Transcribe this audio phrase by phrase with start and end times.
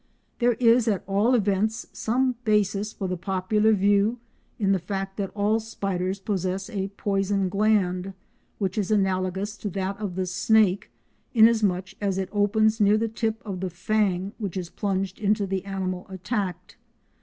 [0.39, 4.17] There is at all events some basis for the popular view
[4.57, 8.15] in the fact that all spiders possess a poison gland
[8.57, 10.89] which is analogous to that of the snake
[11.35, 15.63] inasmuch as it opens near the tip of the fang which is plunged into the
[15.65, 16.77] animal attacked.